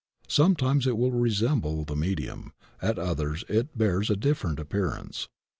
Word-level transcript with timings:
Sometimes 0.27 0.87
it 0.87 0.97
will 0.97 1.11
resemble 1.11 1.83
the 1.85 1.95
medium; 1.95 2.53
at 2.81 2.97
others 2.97 3.43
it 3.47 3.77
bears 3.77 4.09
a 4.09 4.15
different 4.15 4.59
appearance. 4.59 5.29